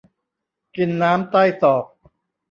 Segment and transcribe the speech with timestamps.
[0.75, 1.85] กินน้ำใต้ศอก